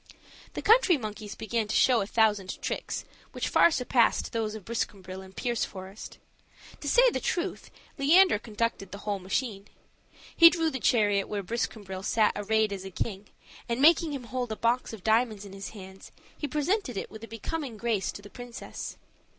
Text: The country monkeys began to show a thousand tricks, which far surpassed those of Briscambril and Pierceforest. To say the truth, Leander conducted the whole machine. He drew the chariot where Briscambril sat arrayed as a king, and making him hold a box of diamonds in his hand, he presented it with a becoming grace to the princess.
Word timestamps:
The 0.55 0.63
country 0.63 0.97
monkeys 0.97 1.35
began 1.35 1.67
to 1.67 1.75
show 1.75 2.01
a 2.01 2.07
thousand 2.07 2.59
tricks, 2.59 3.05
which 3.33 3.47
far 3.49 3.69
surpassed 3.69 4.31
those 4.33 4.55
of 4.55 4.65
Briscambril 4.65 5.21
and 5.21 5.35
Pierceforest. 5.35 6.17
To 6.79 6.89
say 6.89 7.11
the 7.11 7.19
truth, 7.19 7.69
Leander 7.99 8.39
conducted 8.39 8.91
the 8.91 8.97
whole 9.05 9.19
machine. 9.19 9.67
He 10.35 10.49
drew 10.49 10.71
the 10.71 10.79
chariot 10.79 11.27
where 11.27 11.43
Briscambril 11.43 12.01
sat 12.03 12.33
arrayed 12.35 12.73
as 12.73 12.83
a 12.83 12.89
king, 12.89 13.27
and 13.69 13.79
making 13.79 14.11
him 14.11 14.23
hold 14.23 14.51
a 14.51 14.55
box 14.55 14.91
of 14.91 15.03
diamonds 15.03 15.45
in 15.45 15.53
his 15.53 15.69
hand, 15.69 16.09
he 16.35 16.47
presented 16.47 16.97
it 16.97 17.11
with 17.11 17.23
a 17.23 17.27
becoming 17.27 17.77
grace 17.77 18.11
to 18.13 18.23
the 18.23 18.29
princess. 18.31 18.97